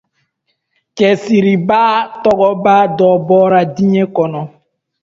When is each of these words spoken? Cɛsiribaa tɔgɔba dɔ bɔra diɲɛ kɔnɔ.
Cɛsiribaa 0.97 1.95
tɔgɔba 2.23 2.75
dɔ 2.97 3.09
bɔra 3.27 3.61
diɲɛ 3.75 4.03
kɔnɔ. 4.15 4.41